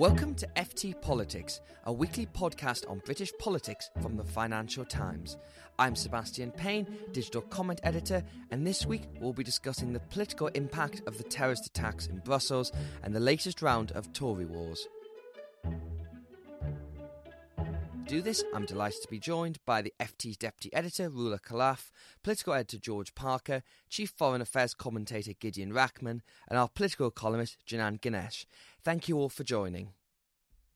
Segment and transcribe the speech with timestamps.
[0.00, 5.36] Welcome to FT Politics, a weekly podcast on British politics from the Financial Times.
[5.78, 11.02] I'm Sebastian Payne, digital comment editor, and this week we'll be discussing the political impact
[11.06, 14.88] of the terrorist attacks in Brussels and the latest round of Tory wars.
[18.10, 21.92] Do this, I'm delighted to be joined by the FT's deputy editor, Roula Khalaf,
[22.24, 28.00] political editor George Parker, chief foreign affairs commentator Gideon Rachman, and our political columnist Janan
[28.00, 28.46] Ganesh.
[28.82, 29.90] Thank you all for joining.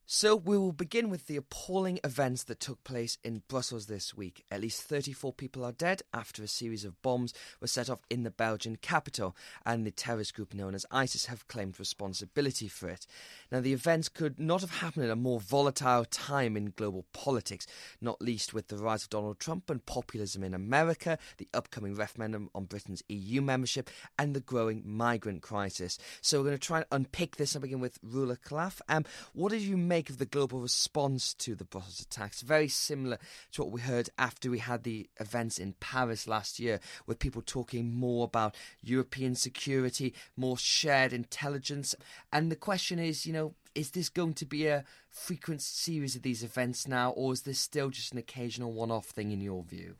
[0.06, 4.44] So, we will begin with the appalling events that took place in Brussels this week.
[4.50, 8.22] At least 34 people are dead after a series of bombs were set off in
[8.22, 13.06] the Belgian capital, and the terrorist group known as ISIS have claimed responsibility for it.
[13.50, 17.66] Now, the events could not have happened at a more volatile time in global politics,
[18.02, 22.50] not least with the rise of Donald Trump and populism in America, the upcoming referendum
[22.54, 23.88] on Britain's EU membership,
[24.18, 25.96] and the growing migrant crisis.
[26.20, 28.82] So, we're going to try and unpick this and begin with Roula Khalaf.
[28.90, 32.42] Um, what did you of the global response to the Brussels attacks?
[32.42, 33.18] Very similar
[33.52, 37.42] to what we heard after we had the events in Paris last year, with people
[37.44, 41.94] talking more about European security, more shared intelligence.
[42.32, 46.22] And the question is, you know, is this going to be a frequent series of
[46.22, 49.62] these events now, or is this still just an occasional one off thing in your
[49.62, 49.96] view?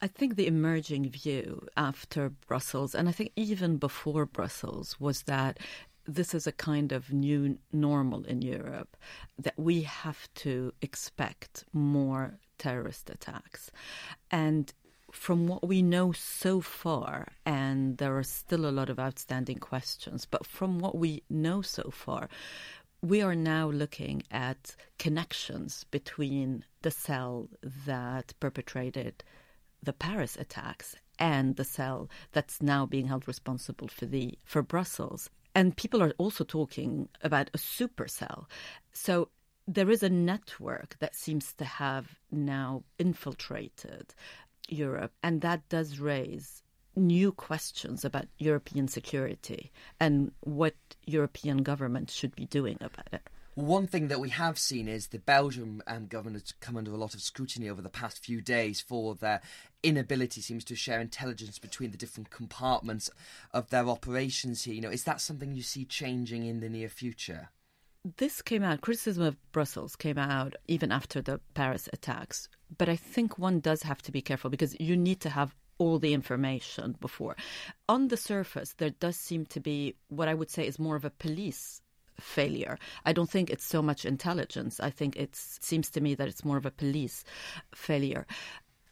[0.00, 5.58] I think the emerging view after Brussels, and I think even before Brussels, was that
[6.06, 8.96] this is a kind of new normal in Europe
[9.38, 13.70] that we have to expect more terrorist attacks.
[14.30, 14.72] And
[15.12, 20.26] from what we know so far, and there are still a lot of outstanding questions,
[20.26, 22.28] but from what we know so far,
[23.02, 27.48] we are now looking at connections between the cell
[27.86, 29.22] that perpetrated
[29.82, 35.30] the Paris attacks and the cell that's now being held responsible for the for Brussels.
[35.56, 38.44] And people are also talking about a supercell.
[38.92, 39.30] So
[39.66, 44.14] there is a network that seems to have now infiltrated
[44.68, 46.62] Europe, and that does raise
[46.94, 50.74] new questions about European security and what
[51.06, 53.26] European governments should be doing about it.
[53.56, 56.98] One thing that we have seen is the Belgium um, government has come under a
[56.98, 59.40] lot of scrutiny over the past few days for their
[59.82, 63.08] inability seems to share intelligence between the different compartments
[63.54, 64.74] of their operations here.
[64.74, 67.48] You know, is that something you see changing in the near future?
[68.18, 72.50] This came out, criticism of Brussels came out even after the Paris attacks.
[72.76, 75.98] But I think one does have to be careful because you need to have all
[75.98, 77.36] the information before.
[77.88, 81.06] On the surface, there does seem to be what I would say is more of
[81.06, 81.80] a police
[82.20, 82.78] failure.
[83.04, 84.80] I don't think it's so much intelligence.
[84.80, 87.24] I think it seems to me that it's more of a police
[87.74, 88.26] failure.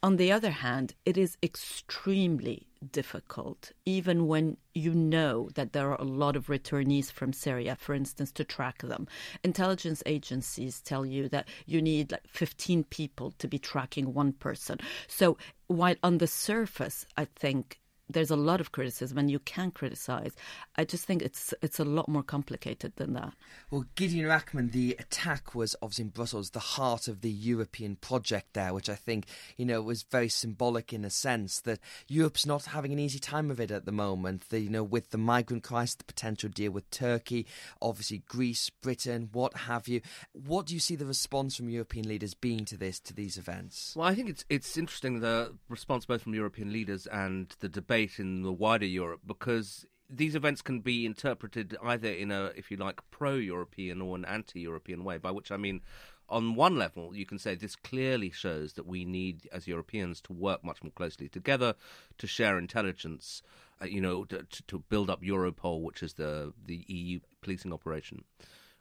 [0.04, 6.00] On the other hand, it is extremely difficult, even when you know that there are
[6.00, 9.08] a lot of returnees from Syria, for instance, to track them.
[9.42, 14.78] Intelligence agencies tell you that you need like 15 people to be tracking one person.
[15.06, 17.80] So, while on the surface, I think
[18.14, 20.32] there's a lot of criticism and you can criticize.
[20.76, 23.34] I just think it's it's a lot more complicated than that.
[23.70, 28.54] Well, Gideon Rachman, the attack was obviously in Brussels, the heart of the European project
[28.54, 29.26] there, which I think,
[29.56, 33.50] you know, was very symbolic in a sense that Europe's not having an easy time
[33.50, 34.48] of it at the moment.
[34.48, 37.46] The, you know, with the migrant crisis, the potential deal with Turkey,
[37.82, 40.00] obviously Greece, Britain, what have you.
[40.32, 43.94] What do you see the response from European leaders being to this, to these events?
[43.96, 48.03] Well, I think it's it's interesting the response both from European leaders and the debate
[48.04, 52.70] debate in the wider Europe because these events can be interpreted either in a, if
[52.70, 55.80] you like, pro European or an anti European way, by which I mean,
[56.28, 60.32] on one level, you can say this clearly shows that we need, as Europeans, to
[60.32, 61.74] work much more closely together,
[62.18, 63.42] to share intelligence,
[63.80, 68.24] uh, you know, to, to build up Europol, which is the, the EU policing operation.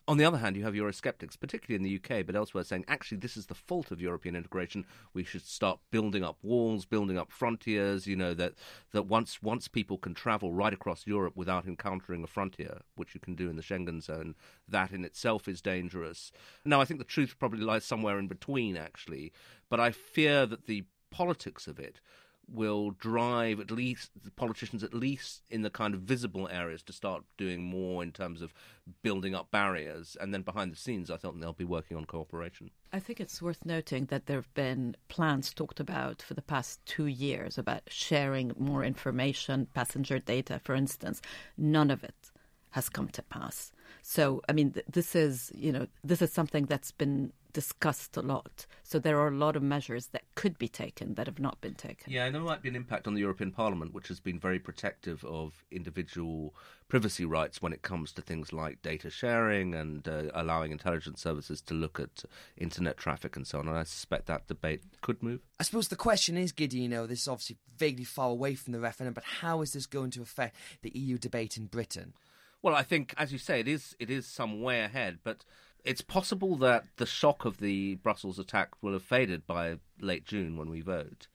[0.05, 3.19] On the other hand, you have Eurosceptics, particularly in the UK, but elsewhere, saying actually
[3.19, 4.85] this is the fault of European integration.
[5.13, 8.05] We should start building up walls, building up frontiers.
[8.05, 8.53] You know that
[8.91, 13.21] that once once people can travel right across Europe without encountering a frontier, which you
[13.21, 14.35] can do in the Schengen zone,
[14.67, 16.33] that in itself is dangerous.
[16.65, 19.31] Now, I think the truth probably lies somewhere in between, actually.
[19.69, 22.01] But I fear that the politics of it
[22.51, 26.93] will drive at least the politicians, at least in the kind of visible areas, to
[26.93, 28.53] start doing more in terms of
[29.01, 30.17] building up barriers.
[30.19, 32.69] And then behind the scenes, I think they'll be working on cooperation.
[32.91, 36.85] I think it's worth noting that there have been plans talked about for the past
[36.85, 41.21] two years about sharing more information, passenger data, for instance.
[41.57, 42.31] None of it
[42.71, 43.71] has come to pass.
[44.01, 48.65] So, I mean, this is, you know, this is something that's been discussed a lot.
[48.83, 51.75] So there are a lot of measures that could be taken that have not been
[51.75, 52.11] taken.
[52.11, 54.59] Yeah, and there might be an impact on the European Parliament, which has been very
[54.59, 56.53] protective of individual
[56.89, 61.61] privacy rights when it comes to things like data sharing and uh, allowing intelligence services
[61.61, 62.25] to look at
[62.57, 63.67] internet traffic and so on.
[63.67, 65.41] And I suspect that debate could move.
[65.59, 68.73] I suppose the question is, Gideon, you know, this is obviously vaguely far away from
[68.73, 72.13] the referendum, but how is this going to affect the EU debate in Britain?
[72.61, 75.43] Well, I think, as you say, it is it is some way ahead, but
[75.83, 80.57] it's possible that the shock of the Brussels attack will have faded by late June
[80.57, 81.27] when we vote.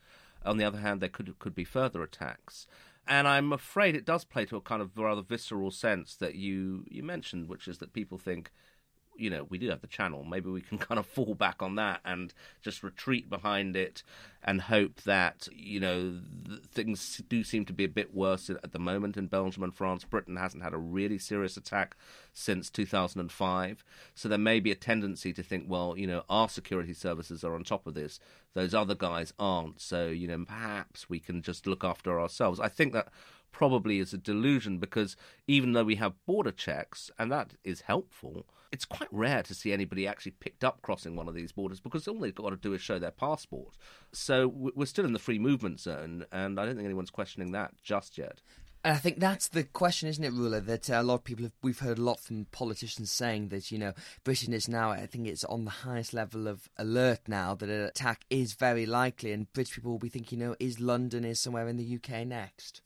[0.44, 2.66] On the other hand, there could could be further attacks,
[3.06, 6.84] and I'm afraid it does play to a kind of rather visceral sense that you
[6.88, 8.52] you mentioned, which is that people think
[9.18, 10.24] you know, we do have the channel.
[10.24, 12.32] Maybe we can kind of fall back on that and
[12.62, 14.02] just retreat behind it
[14.42, 16.20] and hope that, you know,
[16.72, 20.04] things do seem to be a bit worse at the moment in Belgium and France.
[20.04, 21.96] Britain hasn't had a really serious attack
[22.32, 23.84] since 2005.
[24.14, 27.54] So there may be a tendency to think, well, you know, our security services are
[27.54, 28.20] on top of this.
[28.54, 29.80] Those other guys aren't.
[29.80, 32.60] So, you know, perhaps we can just look after ourselves.
[32.60, 33.08] I think that
[33.50, 35.16] probably is a delusion because
[35.46, 39.72] even though we have border checks, and that is helpful, it's quite rare to see
[39.72, 42.74] anybody actually picked up crossing one of these borders because all they've got to do
[42.74, 43.76] is show their passport.
[44.12, 47.72] So we're still in the free movement zone, and I don't think anyone's questioning that
[47.82, 48.40] just yet.
[48.84, 50.60] And I think that's the question, isn't it, Roula?
[50.60, 53.72] That uh, a lot of people have, we've heard a lot from politicians saying that
[53.72, 53.92] you know
[54.22, 57.82] Britain is now, I think it's on the highest level of alert now that an
[57.82, 61.40] attack is very likely, and British people will be thinking, you know, is London is
[61.40, 62.82] somewhere in the UK next?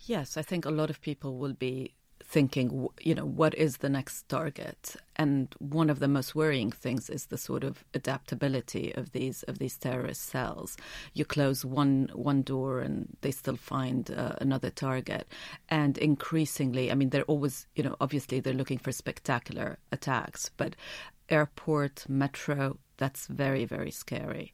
[0.00, 1.94] Yes, I think a lot of people will be
[2.28, 4.96] thinking, you know, what is the next target?
[5.16, 9.58] And one of the most worrying things is the sort of adaptability of these of
[9.58, 10.76] these terrorist cells.
[11.14, 15.26] You close one one door and they still find uh, another target.
[15.70, 20.76] And increasingly, I mean, they're always, you know, obviously they're looking for spectacular attacks, but
[21.30, 24.52] airport, metro, that's very very scary.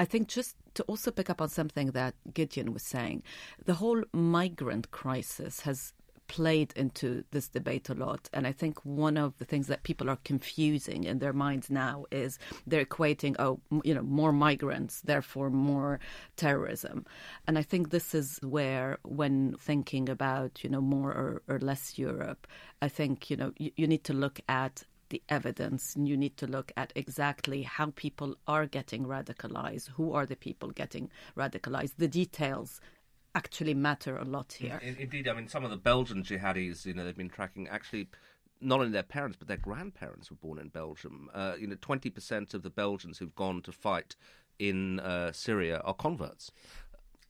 [0.00, 3.22] I think just to also pick up on something that Gideon was saying,
[3.64, 5.92] the whole migrant crisis has
[6.28, 8.28] played into this debate a lot.
[8.32, 12.04] And I think one of the things that people are confusing in their minds now
[12.12, 15.98] is they're equating, oh, you know, more migrants, therefore more
[16.36, 17.06] terrorism.
[17.46, 21.98] And I think this is where, when thinking about, you know, more or, or less
[21.98, 22.46] Europe,
[22.80, 26.36] I think, you know, you, you need to look at the evidence and you need
[26.36, 31.94] to look at exactly how people are getting radicalized, who are the people getting radicalized,
[31.96, 32.80] the details
[33.38, 34.80] actually matter a lot here.
[34.82, 38.08] Indeed, I mean, some of the Belgian jihadis, you know, they've been tracking actually
[38.60, 41.30] not only their parents but their grandparents were born in Belgium.
[41.32, 44.16] Uh, you know, twenty percent of the Belgians who've gone to fight
[44.58, 46.50] in uh, Syria are converts.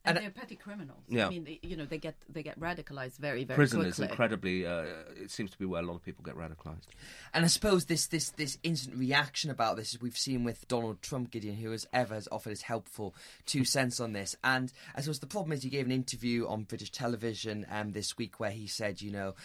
[0.05, 1.03] And, and they're petty criminals.
[1.09, 1.27] Yeah.
[1.27, 3.89] I mean, they, you know, they get they get radicalized very very Prison quickly.
[3.89, 4.65] is incredibly.
[4.65, 4.85] Uh,
[5.21, 6.87] it seems to be where a lot of people get radicalized.
[7.33, 11.31] And I suppose this this this instant reaction about this we've seen with Donald Trump,
[11.31, 13.13] Gideon, who has ever has offered his helpful
[13.45, 14.35] two cents on this.
[14.43, 18.17] And I suppose the problem is he gave an interview on British television um, this
[18.17, 19.35] week where he said, you know,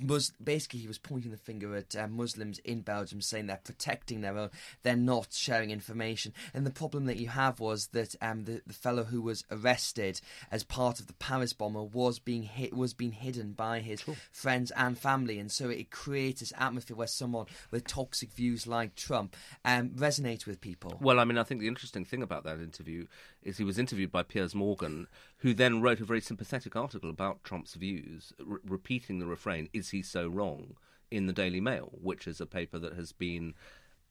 [0.00, 4.20] Mus- basically, he was pointing the finger at uh, Muslims in Belgium, saying they're protecting
[4.20, 4.50] their own,
[4.82, 6.32] they're not sharing information.
[6.54, 10.20] And the problem that you have was that um, the the fellow who was arrested
[10.50, 14.16] as part of the Paris bomber was being hit, was being hidden by his sure.
[14.30, 18.94] friends and family, and so it creates this atmosphere where someone with toxic views like
[18.94, 20.98] Trump um, resonates with people.
[21.00, 23.06] Well, I mean, I think the interesting thing about that interview
[23.42, 25.06] is he was interviewed by Piers Morgan,
[25.38, 29.90] who then wrote a very sympathetic article about Trump's views, re- repeating the refrain is
[29.90, 30.76] he so wrong?
[31.10, 33.54] in the Daily Mail, which is a paper that has been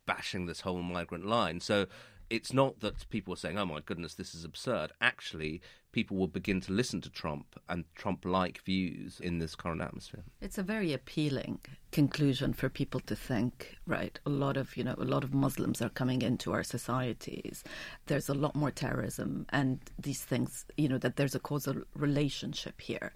[0.05, 1.59] bashing this whole migrant line.
[1.59, 1.87] So
[2.29, 4.91] it's not that people are saying, oh my goodness, this is absurd.
[5.01, 9.81] Actually, people will begin to listen to Trump and Trump like views in this current
[9.81, 10.23] atmosphere.
[10.41, 11.59] It's a very appealing
[11.91, 14.19] conclusion for people to think, right?
[14.25, 17.63] A lot of, you know, a lot of Muslims are coming into our societies.
[18.07, 22.81] There's a lot more terrorism and these things, you know, that there's a causal relationship
[22.81, 23.13] here.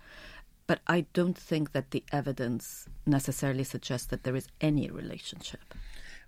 [0.68, 5.76] But I don't think that the evidence necessarily suggests that there is any relationship.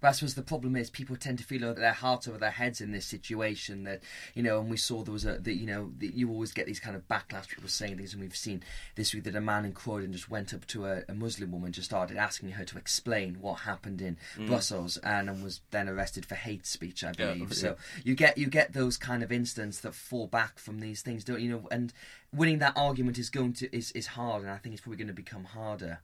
[0.03, 2.81] But I suppose the problem is people tend to feel their hearts over their heads
[2.81, 3.85] in this situation.
[3.85, 6.51] That you know, and we saw there was a that you know that you always
[6.51, 7.47] get these kind of backlash.
[7.47, 10.53] People saying things, and we've seen this week that a man in Croydon just went
[10.53, 14.17] up to a, a Muslim woman, just started asking her to explain what happened in
[14.37, 14.45] mm.
[14.45, 17.51] Brussels, and, and was then arrested for hate speech, I believe.
[17.51, 18.01] Yeah, so yeah.
[18.03, 21.39] you get you get those kind of incidents that fall back from these things, don't
[21.39, 21.67] you know?
[21.71, 21.93] And
[22.35, 25.07] winning that argument is going to is is hard, and I think it's probably going
[25.07, 26.01] to become harder.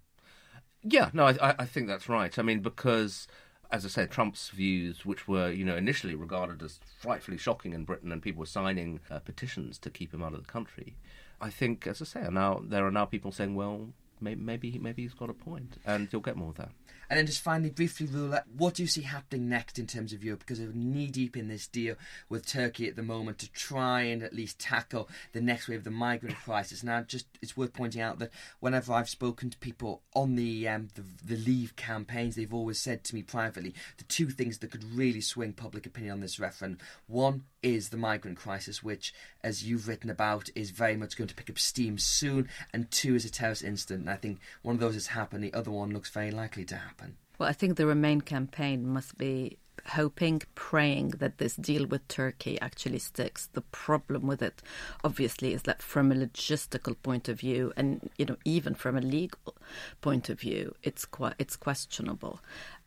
[0.84, 2.40] Yeah, no, I, I think that's right.
[2.40, 3.28] I mean, because
[3.72, 7.86] as I said, Trump's views, which were you know initially regarded as frightfully shocking in
[7.86, 10.96] Britain, and people were signing uh, petitions to keep him out of the country.
[11.42, 13.90] I think, as I say, now there are now people saying, well,
[14.22, 16.72] maybe maybe, maybe he's got a point, and you'll get more of that.
[17.10, 20.24] And then just finally, briefly, Roula, what do you see happening next in terms of
[20.24, 20.42] Europe?
[20.42, 21.96] Because we're knee deep in this deal
[22.30, 25.84] with Turkey at the moment to try and at least tackle the next wave of
[25.86, 26.84] the migrant crisis.
[26.84, 30.90] Now, just it's worth pointing out that whenever I've spoken to people on the um,
[30.94, 34.84] the, the Leave campaigns, they've always said to me privately the two things that could
[34.84, 36.80] really swing public opinion on this referendum.
[37.08, 41.36] One is the migrant crisis, which, as you've written about, is very much going to
[41.36, 44.06] pick up steam soon, and two is a terrorist incident.
[44.10, 46.90] I think one of those has happened, the other one looks very likely to happen
[46.90, 47.18] happen?
[47.38, 52.60] Well, I think the Remain campaign must be hoping, praying that this deal with Turkey
[52.60, 53.48] actually sticks.
[53.54, 54.62] The problem with it,
[55.04, 59.02] obviously, is that from a logistical point of view, and you know, even from a
[59.02, 59.56] legal
[60.02, 62.42] point of view, it's quite it's questionable.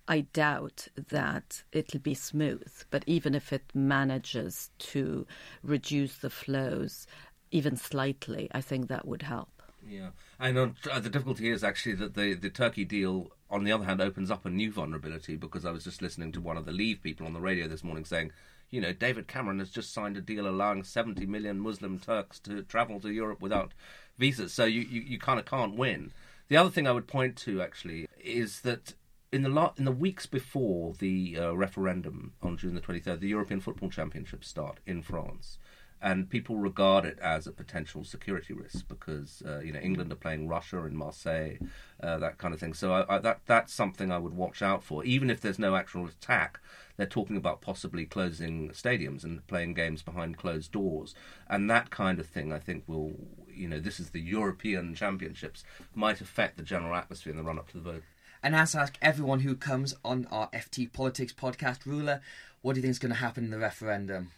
[0.09, 5.27] I doubt that it'll be smooth, but even if it manages to
[5.63, 7.07] reduce the flows
[7.53, 9.62] even slightly, I think that would help.
[9.87, 13.85] Yeah, and uh, the difficulty is actually that the the Turkey deal on the other
[13.85, 16.73] hand, opens up a new vulnerability because I was just listening to one of the
[16.73, 18.33] Leave people on the radio this morning saying,
[18.71, 22.63] you know, David Cameron has just signed a deal allowing 70 million Muslim Turks to
[22.63, 23.73] travel to Europe without
[24.17, 24.55] visas.
[24.55, 26.13] So you, you, you kind of can't win.
[26.49, 28.95] The other thing I would point to actually is that
[29.31, 33.29] in the la- in the weeks before the uh, referendum on June the 23rd, the
[33.29, 35.59] European Football Championships start in France
[36.03, 40.17] and people regard it as a potential security risk because uh, you know England are
[40.17, 41.57] playing Russia in Marseille,
[42.03, 42.75] uh, that kind of thing.
[42.75, 45.05] So I, I, that that's something I would watch out for.
[45.05, 46.59] Even if there's no actual attack,
[46.97, 51.15] they're talking about possibly closing stadiums and playing games behind closed doors,
[51.49, 53.13] and that kind of thing I think will
[53.49, 55.63] you know this is the European Championships
[55.95, 58.03] might affect the general atmosphere in the run up to the vote.
[58.43, 62.21] And as I ask everyone who comes on our FT Politics podcast, Roula,
[62.61, 64.33] what do you think is going to happen in the referendum?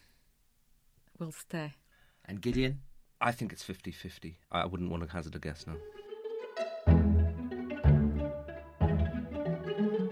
[1.18, 1.74] Will stay.
[2.24, 2.80] And Gideon?
[3.20, 4.38] I think it's 50 50.
[4.50, 5.76] I wouldn't want to hazard a guess now.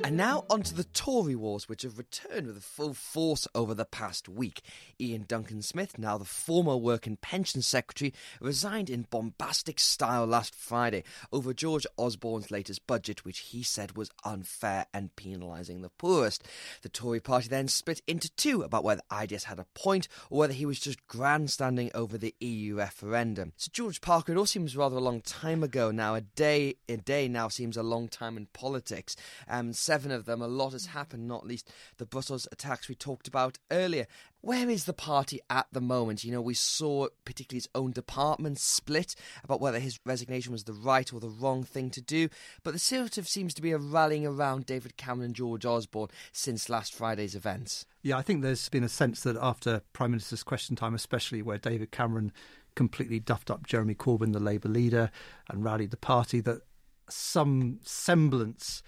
[0.05, 4.29] And now onto the Tory wars, which have returned with full force over the past
[4.29, 4.61] week.
[5.01, 10.57] Iain Duncan Smith, now the former Work and Pension Secretary, resigned in bombastic style last
[10.57, 16.43] Friday over George Osborne's latest budget, which he said was unfair and penalising the poorest.
[16.83, 20.53] The Tory party then split into two about whether IDS had a point or whether
[20.53, 23.53] he was just grandstanding over the EU referendum.
[23.57, 26.17] So George Parker, it all seems rather a long time ago now.
[26.17, 29.15] A day, a day now seems a long time in politics.
[29.49, 30.43] Um, seven seven of them.
[30.43, 34.07] A lot has happened, not least the Brussels attacks we talked about earlier.
[34.41, 36.25] Where is the party at the moment?
[36.25, 40.73] You know, we saw particularly his own department split about whether his resignation was the
[40.73, 42.29] right or the wrong thing to do.
[42.65, 46.09] But there sort of seems to be a rallying around David Cameron and George Osborne
[46.33, 47.87] since last Friday's events.
[48.03, 51.59] Yeah, I think there's been a sense that after Prime Minister's question time, especially where
[51.59, 52.33] David Cameron
[52.75, 55.13] completely duffed up Jeremy Corbyn, the Labour leader,
[55.49, 56.63] and rallied the party, that
[57.09, 58.83] some semblance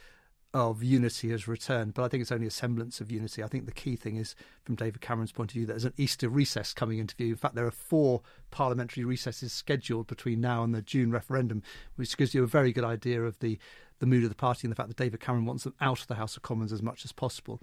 [0.54, 3.42] of unity has returned, but I think it's only a semblance of unity.
[3.42, 5.92] I think the key thing is, from David Cameron's point of view, that there's an
[5.96, 7.30] Easter recess coming into view.
[7.30, 11.64] In fact, there are four parliamentary recesses scheduled between now and the June referendum,
[11.96, 13.58] which gives you a very good idea of the,
[13.98, 16.06] the mood of the party and the fact that David Cameron wants them out of
[16.06, 17.60] the House of Commons as much as possible.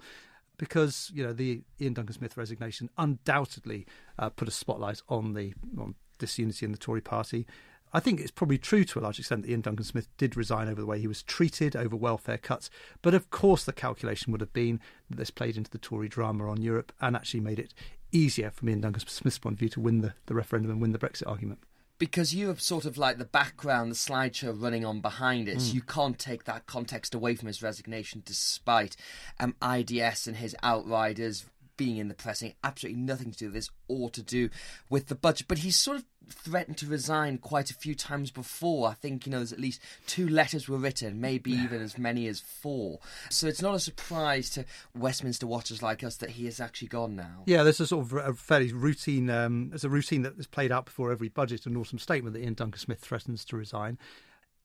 [0.58, 3.86] Because you know the Iain Duncan Smith resignation undoubtedly
[4.18, 7.46] uh, put a spotlight on the on disunity in the Tory party.
[7.92, 10.68] I think it's probably true to a large extent that Iain Duncan Smith did resign
[10.68, 12.70] over the way he was treated, over welfare cuts.
[13.02, 14.80] But of course, the calculation would have been
[15.10, 17.74] that this played into the Tory drama on Europe and actually made it
[18.10, 20.92] easier from Iain Duncan Smith's point of view to win the, the referendum and win
[20.92, 21.60] the Brexit argument
[22.02, 25.58] because you have sort of like the background, the slideshow running on behind it.
[25.58, 25.60] Mm.
[25.60, 28.96] So you can't take that context away from his resignation, despite
[29.38, 31.44] um, IDS and his outriders
[31.76, 34.48] being in the press saying absolutely nothing to do with this or to do
[34.88, 35.48] with the budget.
[35.48, 38.88] But he's sort of threatened to resign quite a few times before.
[38.88, 42.26] I think, you know, there's at least two letters were written, maybe even as many
[42.26, 43.00] as four.
[43.30, 44.64] So it's not a surprise to
[44.94, 47.42] Westminster watchers like us that he has actually gone now.
[47.46, 50.72] Yeah, there's a sort of a fairly routine, um, there's a routine that is played
[50.72, 53.98] out before every budget and autumn statement that Iain Duncan Smith threatens to resign.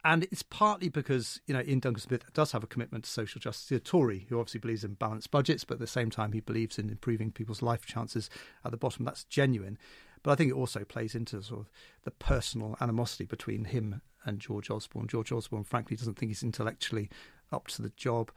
[0.07, 3.41] And it's partly because, you know, Iain Duncan Smith does have a commitment to social
[3.41, 3.67] justice.
[3.67, 6.39] He's a Tory who obviously believes in balanced budgets, but at the same time, he
[6.39, 8.29] believes in improving people's life chances
[8.63, 9.03] at the bottom.
[9.03, 9.77] That's genuine.
[10.23, 11.69] But I think it also plays into sort of
[12.05, 15.07] the personal animosity between him and George Osborne.
[15.07, 17.09] George Osborne, frankly, doesn't think he's intellectually
[17.51, 18.31] up to the job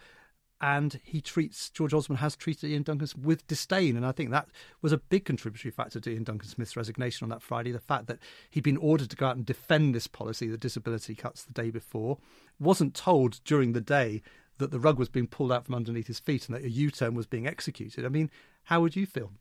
[0.60, 4.30] and he treats George Osborne has treated Iain Duncan Smith with disdain, and I think
[4.30, 4.48] that
[4.82, 7.72] was a big contributory factor to Iain Duncan Smith's resignation on that Friday.
[7.72, 8.18] The fact that
[8.50, 11.70] he'd been ordered to go out and defend this policy, the disability cuts, the day
[11.70, 12.18] before,
[12.58, 14.22] wasn't told during the day
[14.60, 17.14] that the rug was being pulled out from underneath his feet and that a U-turn
[17.14, 18.04] was being executed.
[18.04, 18.30] I mean,
[18.64, 19.32] how would you feel?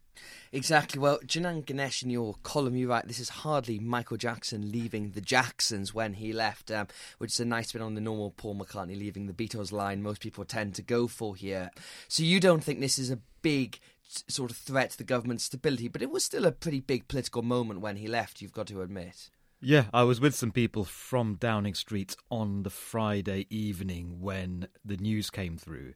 [0.52, 1.00] Exactly.
[1.00, 5.22] Well, Janan Ganesh, in your column, you write this is hardly Michael Jackson leaving the
[5.22, 6.88] Jacksons when he left, um,
[7.20, 10.22] which is a nice bit on the normal Paul McCartney leaving the Beatles line most
[10.22, 11.72] people tend to go for here.
[12.08, 13.80] So you don't think this is a big
[14.28, 17.44] sort of threat to the government's stability, but it was still a pretty big political
[17.44, 19.30] moment when he left, you've got to admit.
[19.62, 24.96] Yeah, I was with some people from Downing Street on the Friday evening when the
[24.96, 25.96] news came through,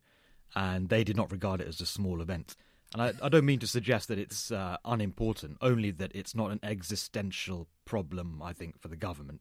[0.53, 2.57] and they did not regard it as a small event.
[2.91, 6.51] And I, I don't mean to suggest that it's uh, unimportant, only that it's not
[6.51, 9.39] an existential problem, I think, for the government.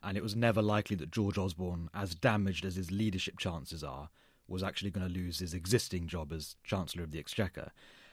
[0.00, 4.10] And it was never likely that George Osborne, as damaged as his leadership chances are,
[4.46, 7.72] was actually going to lose his existing job as Chancellor of the Exchequer.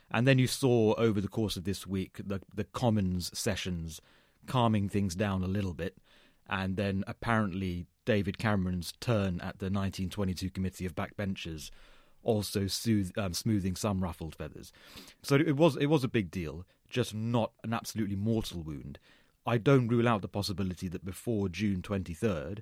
[0.09, 4.01] And then you saw over the course of this week the, the Commons sessions
[4.47, 5.97] calming things down a little bit.
[6.49, 11.71] And then apparently David Cameron's turn at the 1922 Committee of Backbenchers
[12.23, 14.71] also soothe, um, smoothing some ruffled feathers.
[15.21, 18.99] So it was it was a big deal, just not an absolutely mortal wound.
[19.45, 22.59] I don't rule out the possibility that before June 23rd,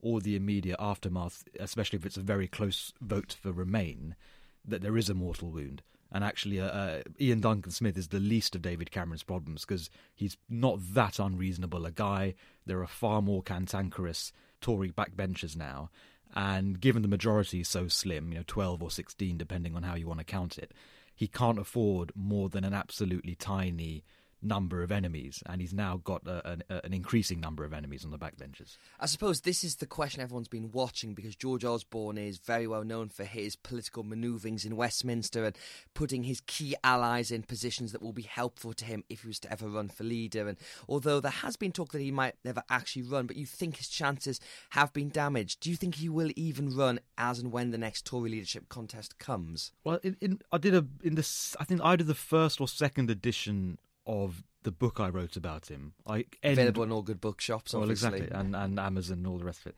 [0.00, 4.16] or the immediate aftermath, especially if it's a very close vote for Remain,
[4.64, 5.82] that there is a mortal wound.
[6.12, 9.88] And actually, uh, uh, Iain Duncan Smith is the least of David Cameron's problems because
[10.14, 12.34] he's not that unreasonable a guy.
[12.66, 15.90] There are far more cantankerous Tory backbenchers now.
[16.34, 19.94] And given the majority is so slim, you know, 12 or 16, depending on how
[19.94, 20.72] you want to count it,
[21.14, 24.04] he can't afford more than an absolutely tiny
[24.42, 28.10] number of enemies, and he's now got a, a, an increasing number of enemies on
[28.10, 28.76] the backbenches.
[28.98, 32.84] I suppose this is the question everyone's been watching because George Osborne is very well
[32.84, 35.56] known for his political manoeuvrings in Westminster and
[35.94, 39.38] putting his key allies in positions that will be helpful to him if he was
[39.40, 40.48] to ever run for leader.
[40.48, 40.58] And
[40.88, 43.88] although there has been talk that he might never actually run, but you think his
[43.88, 47.78] chances have been damaged, do you think he will even run as and when the
[47.78, 49.72] next Tory leadership contest comes?
[49.84, 51.56] Well, in, in, I did a in this.
[51.60, 55.94] I think either the first or second edition of the book I wrote about him.
[56.06, 57.72] I end, available in all good bookshops.
[57.72, 58.20] Well, obviously.
[58.20, 59.76] exactly, and and Amazon and all the rest of it.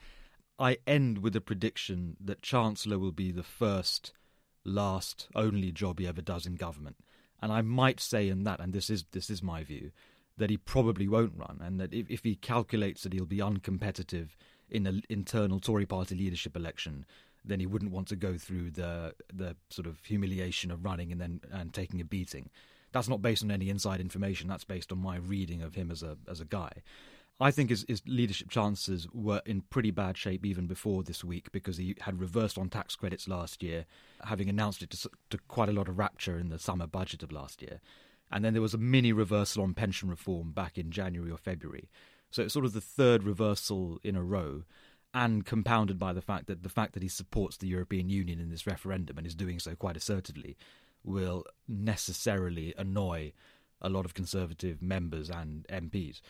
[0.58, 4.12] I end with a prediction that Chancellor will be the first,
[4.64, 6.96] last, only job he ever does in government,
[7.42, 9.90] and I might say in that, and this is this is my view,
[10.36, 14.30] that he probably won't run, and that if, if he calculates that he'll be uncompetitive
[14.70, 17.04] in an internal Tory party leadership election,
[17.44, 21.20] then he wouldn't want to go through the the sort of humiliation of running and
[21.20, 22.50] then and taking a beating.
[22.94, 24.48] That's not based on any inside information.
[24.48, 26.82] That's based on my reading of him as a as a guy.
[27.40, 31.50] I think his, his leadership chances were in pretty bad shape even before this week
[31.50, 33.86] because he had reversed on tax credits last year,
[34.22, 37.32] having announced it to, to quite a lot of rapture in the summer budget of
[37.32, 37.80] last year.
[38.30, 41.90] And then there was a mini reversal on pension reform back in January or February.
[42.30, 44.62] So it's sort of the third reversal in a row,
[45.12, 48.50] and compounded by the fact that the fact that he supports the European Union in
[48.50, 50.56] this referendum and is doing so quite assertively
[51.04, 53.32] will necessarily annoy
[53.80, 56.20] a lot of Conservative members and MPs.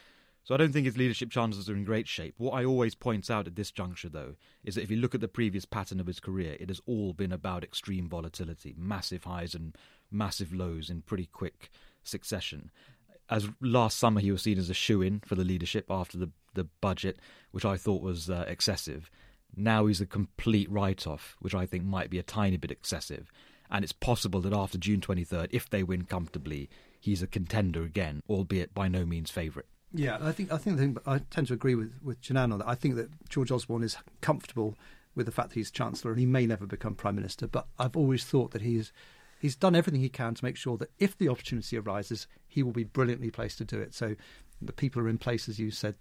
[0.42, 2.34] So I don't think his leadership chances are in great shape.
[2.36, 5.22] What I always point out at this juncture, though, is that if you look at
[5.22, 9.54] the previous pattern of his career, it has all been about extreme volatility, massive highs
[9.54, 9.76] and
[10.10, 11.70] massive lows in pretty quick
[12.02, 12.70] succession.
[13.30, 16.30] As last summer, he was seen as a shoe in for the leadership after the,
[16.52, 17.18] the budget,
[17.52, 19.10] which I thought was uh, excessive.
[19.56, 23.30] Now he's a complete write off, which I think might be a tiny bit excessive
[23.74, 28.22] and it's possible that after June 23rd, if they win comfortably, he's a contender again,
[28.30, 29.66] albeit by no means favourite.
[29.92, 32.60] Yeah, I think I think the thing, I tend to agree with with Janan on
[32.60, 32.68] that.
[32.68, 34.76] I think that George Osborne is comfortable
[35.16, 37.48] with the fact that he's chancellor and he may never become prime minister.
[37.48, 38.92] But I've always thought that he's
[39.40, 42.72] he's done everything he can to make sure that if the opportunity arises, he will
[42.72, 43.92] be brilliantly placed to do it.
[43.92, 44.14] So
[44.62, 45.96] the people are in place, as you said,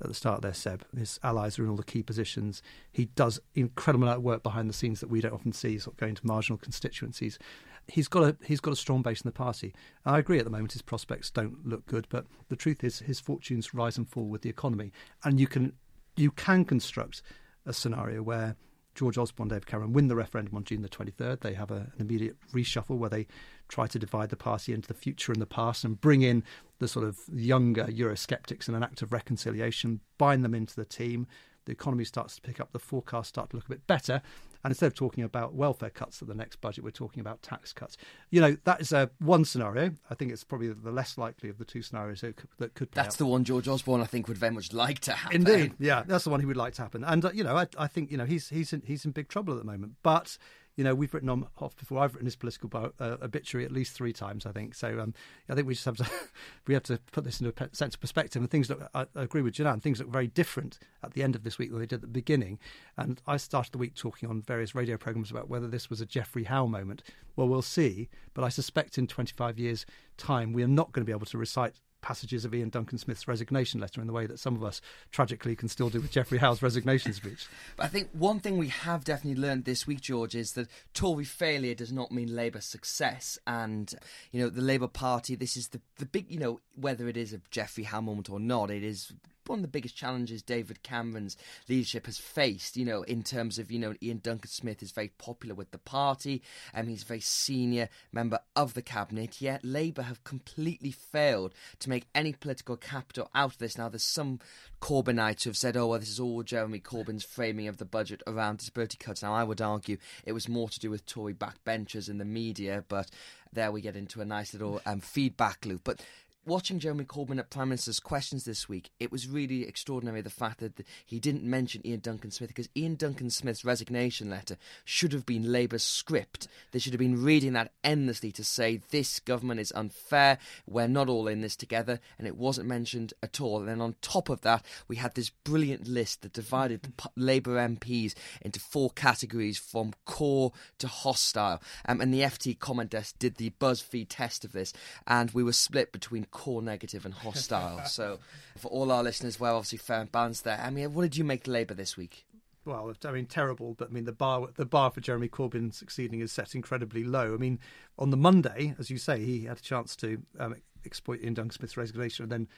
[0.00, 0.84] at the start there, Seb.
[0.96, 2.62] His allies are in all the key positions.
[2.92, 5.94] He does incredible amount of work behind the scenes that we don't often see, sort
[5.94, 7.38] of going to marginal constituencies.
[7.86, 9.74] He's got a he's got a strong base in the party.
[10.04, 13.20] I agree at the moment his prospects don't look good, but the truth is his
[13.20, 14.92] fortunes rise and fall with the economy,
[15.24, 15.72] and you can
[16.16, 17.22] you can construct
[17.66, 18.56] a scenario where
[18.94, 21.40] George Osborne, David Cameron win the referendum on June the 23rd.
[21.40, 23.26] They have a, an immediate reshuffle where they
[23.68, 26.42] try to divide the party into the future and the past and bring in
[26.80, 31.26] the sort of younger Eurosceptics in an act of reconciliation, bind them into the team.
[31.66, 34.22] the economy starts to pick up, the forecasts start to look a bit better.
[34.62, 37.72] And instead of talking about welfare cuts at the next budget, we're talking about tax
[37.72, 37.96] cuts.
[38.30, 39.92] You know, that is a one scenario.
[40.10, 42.92] I think it's probably the less likely of the two scenarios that could, that could
[42.92, 43.18] That's out.
[43.18, 45.46] the one George Osborne, I think, would very much like to happen.
[45.46, 47.04] Indeed, yeah, that's the one he would like to happen.
[47.04, 49.28] And uh, you know, I, I think you know he's he's in, he's in big
[49.28, 49.94] trouble at the moment.
[50.02, 50.36] But
[50.80, 51.98] you know, we've written on before.
[51.98, 54.74] I've written his political bio, uh, obituary at least three times, I think.
[54.74, 55.12] So um,
[55.46, 56.10] I think we just have to
[56.66, 58.40] we have to put this into a sense of perspective.
[58.40, 59.82] And things look, I, I agree with Janan.
[59.82, 62.06] Things look very different at the end of this week than they did at the
[62.06, 62.58] beginning.
[62.96, 66.06] And I started the week talking on various radio programs about whether this was a
[66.06, 67.02] Geoffrey Howe moment.
[67.36, 68.08] Well, we'll see.
[68.32, 69.84] But I suspect in 25 years'
[70.16, 73.28] time, we are not going to be able to recite passages of Iain Duncan Smith's
[73.28, 76.38] resignation letter in the way that some of us tragically can still do with Geoffrey
[76.38, 77.46] Howe's resignation speech.
[77.76, 81.24] But I think one thing we have definitely learned this week, George, is that Tory
[81.24, 83.38] failure does not mean Labour success.
[83.46, 83.92] And,
[84.32, 87.32] you know, the Labour Party, this is the, the big, you know, whether it is
[87.32, 89.12] a Geoffrey Howe moment or not, it is
[89.46, 91.36] one of the biggest challenges David Cameron's
[91.68, 95.08] leadership has faced, you know, in terms of, you know, Iain Duncan Smith is very
[95.18, 100.02] popular with the party and he's a very senior member of the cabinet, yet Labour
[100.02, 103.78] have completely failed to make any political capital out of this.
[103.78, 104.40] Now, there's some
[104.80, 108.22] Corbynites who have said, oh, well, this is all Jeremy Corbyn's framing of the budget
[108.26, 109.22] around disability cuts.
[109.22, 112.84] Now, I would argue it was more to do with Tory backbenchers in the media,
[112.88, 113.10] but
[113.52, 115.82] there we get into a nice little um, feedback loop.
[115.84, 116.02] But
[116.50, 120.58] watching Jeremy Corbyn at Prime Minister's questions this week, it was really extraordinary the fact
[120.58, 125.24] that he didn't mention Iain Duncan Smith because Iain Duncan Smith's resignation letter should have
[125.24, 126.48] been Labour's script.
[126.72, 131.08] They should have been reading that endlessly to say this government is unfair, we're not
[131.08, 133.60] all in this together, and it wasn't mentioned at all.
[133.60, 137.58] And then on top of that, we had this brilliant list that divided the Labour
[137.58, 141.62] MPs into four categories from core to hostile.
[141.86, 144.72] Um, and the FT comment desk did the BuzzFeed test of this,
[145.06, 147.84] and we were split between core negative and hostile.
[147.86, 148.18] so
[148.56, 150.58] for all our listeners, we're obviously fair and balanced there.
[150.58, 152.24] I mean, what did you make Labour this week?
[152.64, 156.20] Well, I mean, terrible, but I mean, the bar the bar for Jeremy Corbyn succeeding
[156.20, 157.34] is set incredibly low.
[157.34, 157.58] I mean,
[157.98, 161.52] on the Monday, as you say, he had a chance to um, exploit Iain Duncan
[161.52, 162.48] Smith's resignation and then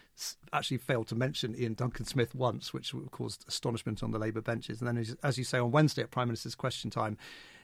[0.53, 4.81] actually failed to mention Iain Duncan Smith once, which caused astonishment on the Labour benches.
[4.81, 7.17] And then, as you say, on Wednesday at Prime Minister's Question Time,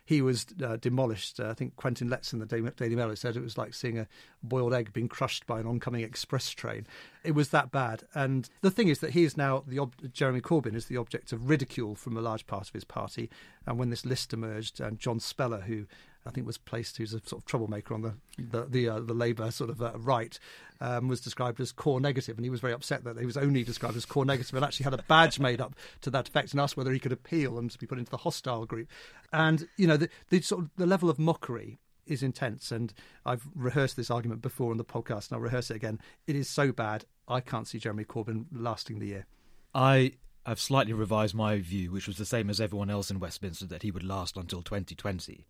[0.08, 1.38] he was uh, demolished.
[1.38, 4.08] Uh, I think Quentin Letts in the Daily Mail said it was like seeing a
[4.42, 6.86] boiled egg being crushed by an oncoming express train.
[7.24, 8.04] It was that bad.
[8.14, 11.30] And the thing is that he is now the ob- Jeremy Corbyn is the object
[11.30, 13.28] of ridicule from a large part of his party.
[13.66, 15.84] And when this list emerged, and John Spellar, who
[16.24, 19.12] I think was placed, who's a sort of troublemaker on the the the, uh, the
[19.12, 20.38] Labour sort of uh, right,
[20.80, 23.64] um, was described as core negative, and he was very upset that he was only
[23.64, 26.60] described as core negative, and actually had a badge made up to that effect, and
[26.60, 28.88] asked whether he could appeal and be put into the hostile group.
[29.32, 32.92] And you know, the, the sort of the level of mockery is intense, and
[33.24, 36.00] I've rehearsed this argument before on the podcast, and I'll rehearse it again.
[36.26, 39.26] It is so bad, I can't see Jeremy Corbyn lasting the year.
[39.74, 40.12] I
[40.46, 43.82] have slightly revised my view, which was the same as everyone else in Westminster, that
[43.82, 45.46] he would last until 2020.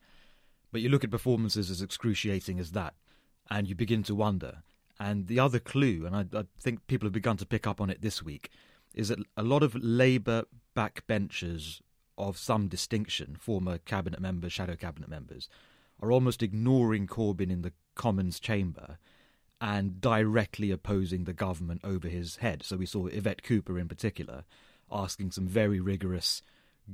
[0.73, 2.95] But you look at performances as excruciating as that,
[3.49, 4.62] and you begin to wonder.
[5.00, 7.88] And the other clue, and I, I, think people have begun to pick up on
[7.88, 8.50] it this week,
[8.94, 10.44] is that a lot of Labour
[10.76, 11.80] backbenchers
[12.16, 15.48] of some distinction, former cabinet members, shadow cabinet members,
[16.00, 18.98] are almost ignoring Corbyn in the Commons chamber
[19.61, 22.62] and directly opposing the government over his head.
[22.64, 24.44] So we saw Yvette Cooper in particular
[24.90, 26.42] asking some very rigorous,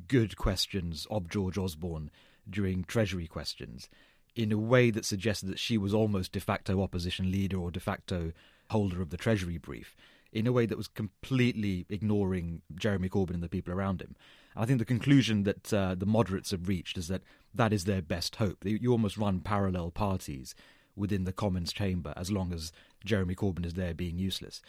[0.08, 2.10] good questions of George Osborne
[2.48, 3.88] during Treasury questions
[4.36, 7.80] in a way that suggested that she was almost de facto opposition leader or de
[7.80, 8.32] facto
[8.70, 9.96] holder of the Treasury brief,
[10.32, 14.16] in a way that was completely ignoring Jeremy Corbyn and the people around him.
[14.56, 17.22] I think the conclusion that uh, the moderates have reached is that
[17.54, 18.64] that is their best hope.
[18.64, 20.54] You almost run parallel parties
[20.96, 22.72] within the Commons chamber as long as
[23.04, 24.60] Jeremy Corbyn is there being useless.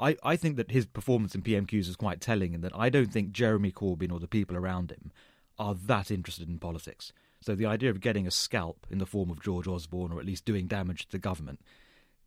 [0.00, 3.12] I, I think that his performance in PMQs is quite telling in that I don't
[3.12, 5.12] think Jeremy Corbyn or the people around him
[5.58, 7.12] are that interested in politics.
[7.42, 10.26] So the idea of getting a scalp in the form of George Osborne, or at
[10.26, 11.60] least doing damage to the government,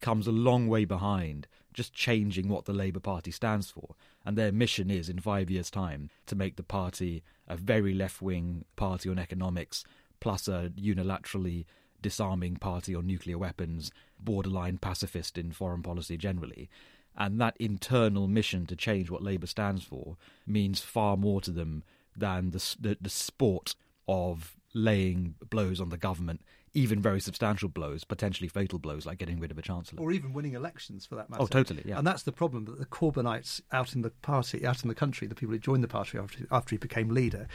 [0.02, 3.96] comes a long way behind just changing what the Labour Party stands for.
[4.26, 8.22] And their mission is, in five years' time, to make the party a very left
[8.22, 9.84] wing party on economics,
[10.20, 11.66] plus a unilaterally
[12.02, 16.70] disarming party on nuclear weapons, borderline pacifist in foreign policy generally.
[17.16, 21.84] And that internal mission to change what Labour stands for means far more to them
[22.16, 23.76] than the, the, the sport
[24.08, 26.42] of laying blows on the government,
[26.74, 30.34] even very substantial blows, potentially fatal blows, like getting rid of a chancellor, or even
[30.34, 31.44] winning elections for that matter.
[31.44, 31.98] Oh, totally, yeah.
[31.98, 35.28] And that's the problem that the Corbynites out in the party, out in the country,
[35.28, 37.48] the people who joined the party after, after he became leader,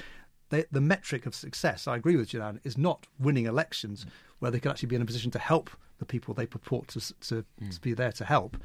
[0.50, 4.10] they, the metric of success, I agree with Janan, is not winning elections mm.
[4.38, 7.00] where they can actually be in a position to help the people they purport to
[7.00, 7.74] to, mm.
[7.74, 8.56] to be there to help.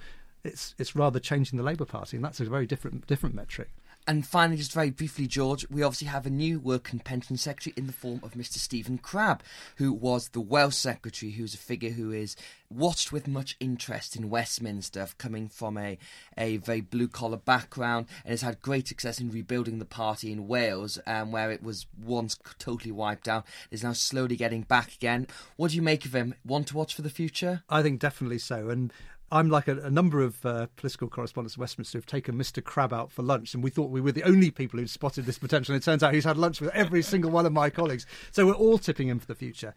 [0.43, 3.71] It's it's rather changing the Labour Party, and that's a very different different metric.
[4.05, 7.73] And finally, just very briefly, George, we obviously have a new Work and Pension Secretary
[7.77, 8.57] in the form of Mr.
[8.57, 9.41] Stephen Crabb,
[9.77, 12.35] who was the Welsh Secretary, who's a figure who is
[12.69, 15.97] watched with much interest in Westminster, coming from a,
[16.37, 20.49] a very blue collar background, and has had great success in rebuilding the party in
[20.49, 23.45] Wales, um, where it was once totally wiped out.
[23.71, 25.27] Is now slowly getting back again.
[25.55, 26.35] What do you make of him?
[26.45, 27.63] Want to watch for the future?
[27.69, 28.69] I think definitely so.
[28.69, 28.91] And
[29.33, 32.63] I'm like a, a number of uh, political correspondents in Westminster who've taken Mr.
[32.63, 35.39] Crabb out for lunch, and we thought we were the only people who'd spotted this
[35.39, 35.73] potential.
[35.73, 38.05] And it turns out he's had lunch with every single one of my colleagues.
[38.31, 39.73] So we're all tipping him for the future.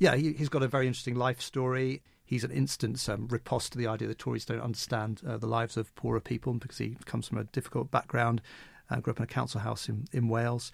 [0.00, 2.02] Yeah, he, has got a very interesting life story.
[2.24, 5.76] He's an instant um, riposte to the idea that Tories don't understand uh, the lives
[5.76, 8.42] of poorer people because he comes from a difficult background,
[8.90, 10.72] uh, grew up in a council house in, in Wales.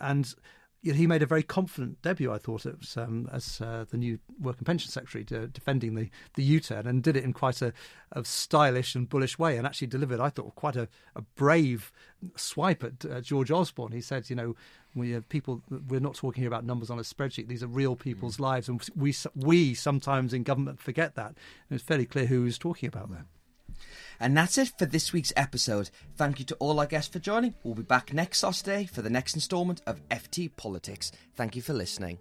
[0.00, 0.34] And
[0.82, 4.18] he made a very confident debut, I thought, it was, um, as uh, the new
[4.40, 7.60] Work and Pension Secretary, to, defending the, the U turn, and did it in quite
[7.62, 7.72] a,
[8.12, 11.90] a, stylish and bullish way, and actually delivered, I thought, quite a, a brave
[12.36, 13.92] swipe at uh, George Osborne.
[13.92, 14.54] He said, you know,
[14.94, 17.96] we have people, we're not talking here about numbers on a spreadsheet, these are real
[17.96, 18.40] people's mm.
[18.40, 21.34] lives, and we, we sometimes in government forget that.
[21.68, 23.24] And it's fairly clear who he was talking about there.
[24.20, 25.90] And that's it for this week's episode.
[26.16, 27.54] Thank you to all our guests for joining.
[27.62, 31.12] We'll be back next Saturday for the next instalment of FT Politics.
[31.36, 32.18] Thank you for listening.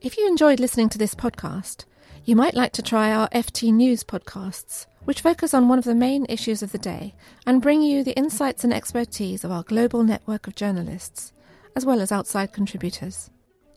[0.00, 1.84] If you enjoyed listening to this podcast,
[2.24, 5.94] you might like to try our FT News podcasts, which focus on one of the
[5.94, 7.14] main issues of the day
[7.46, 11.32] and bring you the insights and expertise of our global network of journalists,
[11.76, 13.30] as well as outside contributors.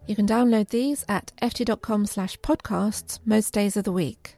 [0.06, 4.38] You can download these at ft.com slash podcasts most days of the week.